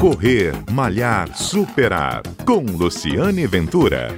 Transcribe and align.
Correr, 0.00 0.52
Malhar, 0.70 1.34
Superar. 1.34 2.22
Com 2.44 2.60
Luciane 2.60 3.46
Ventura. 3.46 4.08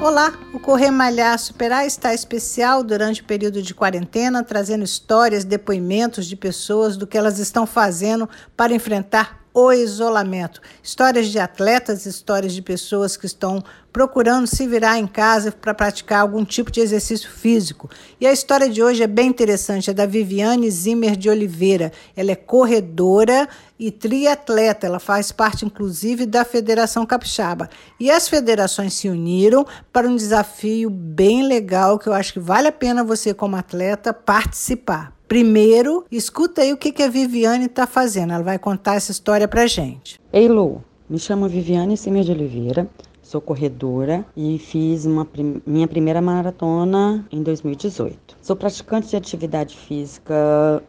Olá, 0.00 0.34
o 0.52 0.58
Correr 0.58 0.90
Malhar 0.90 1.38
Superar 1.38 1.86
está 1.86 2.12
especial 2.12 2.82
durante 2.82 3.22
o 3.22 3.24
período 3.24 3.62
de 3.62 3.72
quarentena, 3.74 4.42
trazendo 4.42 4.84
histórias, 4.84 5.44
depoimentos 5.44 6.26
de 6.26 6.34
pessoas 6.34 6.96
do 6.96 7.06
que 7.06 7.16
elas 7.16 7.38
estão 7.38 7.64
fazendo 7.64 8.28
para 8.56 8.74
enfrentar 8.74 9.45
o 9.56 9.72
isolamento. 9.72 10.60
Histórias 10.82 11.28
de 11.28 11.38
atletas, 11.38 12.04
histórias 12.04 12.52
de 12.52 12.60
pessoas 12.60 13.16
que 13.16 13.24
estão 13.24 13.64
procurando 13.90 14.46
se 14.46 14.66
virar 14.66 14.98
em 14.98 15.06
casa 15.06 15.50
para 15.50 15.72
praticar 15.72 16.20
algum 16.20 16.44
tipo 16.44 16.70
de 16.70 16.80
exercício 16.80 17.30
físico. 17.30 17.88
E 18.20 18.26
a 18.26 18.32
história 18.32 18.68
de 18.68 18.82
hoje 18.82 19.02
é 19.02 19.06
bem 19.06 19.28
interessante, 19.28 19.88
é 19.88 19.94
da 19.94 20.04
Viviane 20.04 20.70
Zimmer 20.70 21.16
de 21.16 21.30
Oliveira. 21.30 21.90
Ela 22.14 22.32
é 22.32 22.36
corredora 22.36 23.48
e 23.78 23.90
triatleta, 23.90 24.86
ela 24.86 24.98
faz 24.98 25.32
parte 25.32 25.64
inclusive 25.64 26.26
da 26.26 26.44
Federação 26.44 27.06
Capixaba. 27.06 27.70
E 27.98 28.10
as 28.10 28.28
federações 28.28 28.92
se 28.92 29.08
uniram 29.08 29.66
para 29.90 30.06
um 30.06 30.16
desafio 30.16 30.90
bem 30.90 31.48
legal 31.48 31.98
que 31.98 32.10
eu 32.10 32.12
acho 32.12 32.34
que 32.34 32.40
vale 32.40 32.68
a 32.68 32.72
pena 32.72 33.02
você 33.02 33.32
como 33.32 33.56
atleta 33.56 34.12
participar. 34.12 35.15
Primeiro, 35.28 36.04
escuta 36.08 36.62
aí 36.62 36.72
o 36.72 36.76
que, 36.76 36.92
que 36.92 37.02
a 37.02 37.08
Viviane 37.08 37.66
está 37.66 37.84
fazendo. 37.84 38.32
Ela 38.32 38.44
vai 38.44 38.60
contar 38.60 38.94
essa 38.94 39.10
história 39.10 39.48
para 39.48 39.66
gente. 39.66 40.20
Ei, 40.32 40.46
Lu, 40.46 40.84
me 41.10 41.18
chamo 41.18 41.48
Viviane 41.48 41.96
Simir 41.96 42.22
de 42.22 42.30
Oliveira, 42.30 42.88
sou 43.22 43.40
corredora 43.40 44.24
e 44.36 44.56
fiz 44.56 45.04
uma, 45.04 45.26
minha 45.66 45.88
primeira 45.88 46.20
maratona 46.20 47.26
em 47.32 47.42
2018. 47.42 48.36
Sou 48.40 48.54
praticante 48.54 49.08
de 49.08 49.16
atividade 49.16 49.76
física 49.76 50.80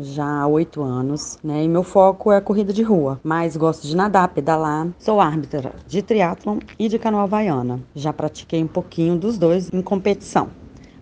já 0.00 0.40
há 0.40 0.46
oito 0.48 0.82
anos, 0.82 1.38
né? 1.44 1.62
E 1.62 1.68
meu 1.68 1.84
foco 1.84 2.32
é 2.32 2.40
corrida 2.40 2.72
de 2.72 2.82
rua, 2.82 3.20
mas 3.22 3.56
gosto 3.56 3.86
de 3.86 3.94
nadar, 3.94 4.26
pedalar. 4.26 4.88
Sou 4.98 5.20
árbitra 5.20 5.72
de 5.86 6.02
triatlon 6.02 6.58
e 6.76 6.88
de 6.88 6.98
canoa 6.98 7.22
havaiana. 7.22 7.80
Já 7.94 8.12
pratiquei 8.12 8.60
um 8.60 8.66
pouquinho 8.66 9.16
dos 9.16 9.38
dois 9.38 9.72
em 9.72 9.80
competição 9.80 10.48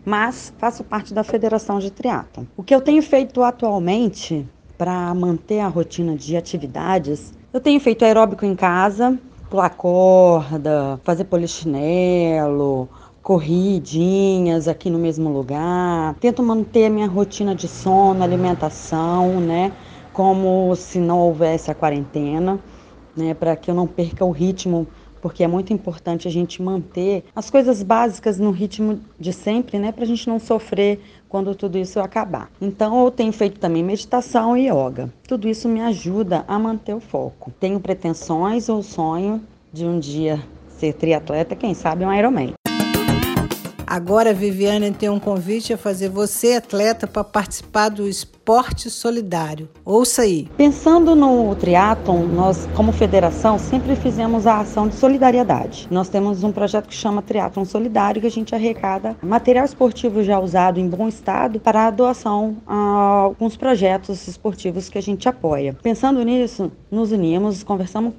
mas 0.04 0.52
faço 0.58 0.82
parte 0.84 1.14
da 1.14 1.22
Federação 1.22 1.78
de 1.78 1.90
Triatlon. 1.90 2.44
O 2.56 2.62
que 2.62 2.74
eu 2.74 2.80
tenho 2.80 3.02
feito 3.02 3.42
atualmente 3.42 4.46
para 4.76 5.14
manter 5.14 5.60
a 5.60 5.68
rotina 5.68 6.16
de 6.16 6.36
atividades, 6.36 7.32
eu 7.52 7.60
tenho 7.60 7.78
feito 7.78 8.04
aeróbico 8.04 8.44
em 8.44 8.56
casa, 8.56 9.18
pular 9.48 9.70
corda, 9.70 10.98
fazer 11.04 11.24
polichinelo, 11.24 12.88
corridinhas 13.22 14.66
aqui 14.66 14.90
no 14.90 14.98
mesmo 14.98 15.30
lugar. 15.30 16.14
Tento 16.20 16.42
manter 16.42 16.86
a 16.86 16.90
minha 16.90 17.06
rotina 17.06 17.54
de 17.54 17.68
sono, 17.68 18.24
alimentação, 18.24 19.40
né? 19.40 19.72
Como 20.12 20.74
se 20.74 20.98
não 20.98 21.20
houvesse 21.20 21.70
a 21.70 21.74
quarentena, 21.74 22.58
né? 23.16 23.34
Para 23.34 23.54
que 23.54 23.70
eu 23.70 23.74
não 23.74 23.86
perca 23.86 24.24
o 24.24 24.30
ritmo 24.30 24.86
porque 25.22 25.44
é 25.44 25.48
muito 25.48 25.72
importante 25.72 26.26
a 26.26 26.30
gente 26.30 26.60
manter 26.60 27.24
as 27.34 27.48
coisas 27.48 27.82
básicas 27.82 28.38
no 28.38 28.50
ritmo 28.50 29.00
de 29.18 29.32
sempre, 29.32 29.78
né, 29.78 29.92
para 29.92 30.02
a 30.02 30.06
gente 30.06 30.28
não 30.28 30.40
sofrer 30.40 31.00
quando 31.28 31.54
tudo 31.54 31.78
isso 31.78 32.00
acabar. 32.00 32.50
Então, 32.60 33.04
eu 33.04 33.10
tenho 33.10 33.32
feito 33.32 33.58
também 33.58 33.82
meditação 33.82 34.54
e 34.54 34.68
yoga. 34.68 35.10
Tudo 35.26 35.48
isso 35.48 35.68
me 35.68 35.80
ajuda 35.80 36.44
a 36.46 36.58
manter 36.58 36.94
o 36.94 37.00
foco. 37.00 37.52
Tenho 37.58 37.80
pretensões 37.80 38.68
ou 38.68 38.82
sonho 38.82 39.40
de 39.72 39.86
um 39.86 39.98
dia 39.98 40.42
ser 40.68 40.92
triatleta, 40.92 41.54
quem 41.54 41.72
sabe 41.72 42.04
um 42.04 42.12
Ironman. 42.12 42.52
Agora 43.92 44.32
Viviane 44.32 44.90
tem 44.90 45.10
um 45.10 45.20
convite 45.20 45.74
a 45.74 45.76
fazer 45.76 46.08
você, 46.08 46.54
atleta, 46.54 47.06
para 47.06 47.22
participar 47.22 47.90
do 47.90 48.08
esporte 48.08 48.88
solidário. 48.88 49.68
Ouça 49.84 50.22
aí. 50.22 50.48
Pensando 50.56 51.14
no 51.14 51.54
triatlon, 51.56 52.22
nós, 52.26 52.66
como 52.74 52.90
federação, 52.90 53.58
sempre 53.58 53.94
fizemos 53.94 54.46
a 54.46 54.60
ação 54.60 54.88
de 54.88 54.94
solidariedade. 54.94 55.88
Nós 55.90 56.08
temos 56.08 56.42
um 56.42 56.50
projeto 56.50 56.88
que 56.88 56.94
chama 56.94 57.20
Triatlon 57.20 57.66
Solidário, 57.66 58.22
que 58.22 58.26
a 58.26 58.30
gente 58.30 58.54
arrecada 58.54 59.14
material 59.22 59.66
esportivo 59.66 60.22
já 60.22 60.40
usado 60.40 60.80
em 60.80 60.88
bom 60.88 61.06
estado 61.06 61.60
para 61.60 61.86
a 61.86 61.90
doação 61.90 62.56
a 62.66 62.74
alguns 63.24 63.58
projetos 63.58 64.26
esportivos 64.26 64.88
que 64.88 64.96
a 64.96 65.02
gente 65.02 65.28
apoia. 65.28 65.76
Pensando 65.82 66.22
nisso, 66.22 66.72
nos 66.90 67.12
unimos, 67.12 67.62
conversamos 67.62 68.14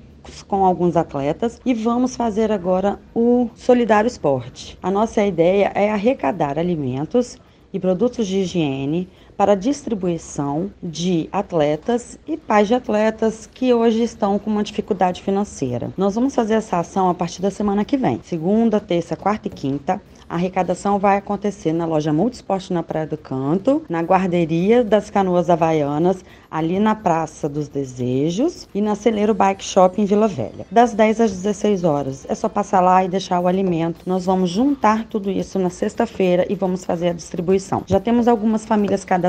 com 0.47 0.65
alguns 0.65 0.95
atletas 0.95 1.59
e 1.65 1.73
vamos 1.73 2.15
fazer 2.15 2.51
agora 2.51 2.99
o 3.13 3.49
Solidário 3.55 4.07
Esporte. 4.07 4.77
A 4.81 4.89
nossa 4.89 5.25
ideia 5.25 5.71
é 5.75 5.89
arrecadar 5.89 6.57
alimentos 6.57 7.37
e 7.73 7.79
produtos 7.79 8.27
de 8.27 8.39
higiene 8.39 9.09
para 9.37 9.55
distribuição 9.55 10.71
de 10.81 11.27
atletas 11.31 12.17
e 12.27 12.37
pais 12.37 12.67
de 12.67 12.73
atletas 12.73 13.49
que 13.51 13.73
hoje 13.73 14.03
estão 14.03 14.37
com 14.39 14.49
uma 14.49 14.63
dificuldade 14.63 15.21
financeira. 15.21 15.91
Nós 15.97 16.15
vamos 16.15 16.35
fazer 16.35 16.53
essa 16.53 16.79
ação 16.79 17.09
a 17.09 17.13
partir 17.13 17.41
da 17.41 17.51
semana 17.51 17.85
que 17.85 17.97
vem, 17.97 18.19
segunda, 18.23 18.79
terça, 18.79 19.15
quarta 19.15 19.47
e 19.47 19.51
quinta. 19.51 20.01
A 20.29 20.35
arrecadação 20.35 20.97
vai 20.97 21.17
acontecer 21.17 21.73
na 21.73 21.85
loja 21.85 22.11
Multisport 22.11 22.71
na 22.71 22.81
Praia 22.81 23.05
do 23.05 23.17
Canto, 23.17 23.83
na 23.87 24.01
guarderia 24.01 24.83
das 24.83 25.09
Canoas 25.09 25.49
Havaianas, 25.49 26.23
ali 26.49 26.79
na 26.79 26.95
Praça 26.95 27.49
dos 27.49 27.67
Desejos 27.67 28.67
e 28.73 28.81
na 28.81 28.95
Celeiro 28.95 29.33
Bike 29.33 29.63
Shop 29.63 30.01
em 30.01 30.05
Vila 30.05 30.27
Velha. 30.27 30.65
Das 30.71 30.93
10 30.93 31.21
às 31.21 31.31
16 31.31 31.83
horas. 31.83 32.25
É 32.29 32.33
só 32.35 32.49
passar 32.49 32.79
lá 32.79 33.03
e 33.03 33.09
deixar 33.09 33.39
o 33.39 33.47
alimento. 33.47 34.01
Nós 34.07 34.25
vamos 34.25 34.49
juntar 34.49 35.05
tudo 35.05 35.29
isso 35.29 35.59
na 35.59 35.69
sexta-feira 35.69 36.45
e 36.49 36.55
vamos 36.55 36.85
fazer 36.85 37.09
a 37.09 37.13
distribuição. 37.13 37.83
Já 37.85 37.99
temos 37.99 38.27
algumas 38.27 38.65
famílias 38.65 39.03
cadastradas, 39.03 39.22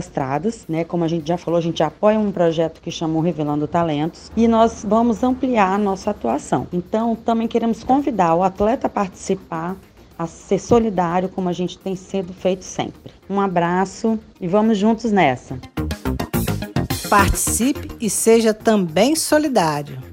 né? 0.68 0.84
Como 0.84 1.04
a 1.04 1.08
gente 1.08 1.28
já 1.28 1.36
falou, 1.36 1.58
a 1.58 1.62
gente 1.62 1.82
apoia 1.82 2.18
um 2.18 2.32
projeto 2.32 2.80
que 2.80 2.90
chamou 2.90 3.22
Revelando 3.22 3.66
Talentos 3.66 4.30
e 4.36 4.48
nós 4.48 4.84
vamos 4.86 5.22
ampliar 5.22 5.74
a 5.74 5.78
nossa 5.78 6.10
atuação. 6.10 6.66
Então, 6.72 7.14
também 7.14 7.48
queremos 7.48 7.84
convidar 7.84 8.34
o 8.34 8.42
atleta 8.42 8.86
a 8.86 8.90
participar 8.90 9.76
a 10.18 10.26
ser 10.26 10.58
solidário 10.58 11.28
como 11.28 11.48
a 11.48 11.52
gente 11.52 11.78
tem 11.78 11.96
sido 11.96 12.32
feito 12.32 12.64
sempre. 12.64 13.12
Um 13.28 13.40
abraço 13.40 14.18
e 14.40 14.46
vamos 14.46 14.78
juntos 14.78 15.10
nessa. 15.10 15.58
Participe 17.08 17.90
e 18.00 18.08
seja 18.08 18.54
também 18.54 19.14
solidário. 19.14 20.03